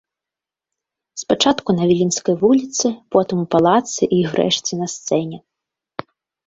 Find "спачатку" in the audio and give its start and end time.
1.23-1.69